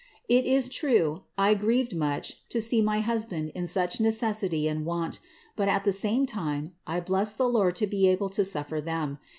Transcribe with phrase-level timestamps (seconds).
[0.27, 4.83] It is true, I grieved much to see my hus band in such necessity and
[4.83, 5.19] want;
[5.55, 9.19] but at the same time I blessed the Lord to be able to suffer them.